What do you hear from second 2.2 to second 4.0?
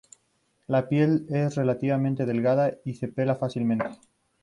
delgada y se pela fácilmente.